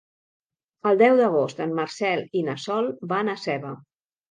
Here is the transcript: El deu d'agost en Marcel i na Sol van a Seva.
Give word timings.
El 0.91 0.97
deu 1.01 1.17
d'agost 1.19 1.61
en 1.67 1.77
Marcel 1.81 2.25
i 2.41 2.45
na 2.51 2.57
Sol 2.65 2.91
van 3.15 3.33
a 3.37 3.39
Seva. 3.47 3.79